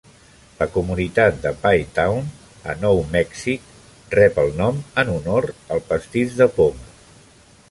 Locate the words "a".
2.73-2.75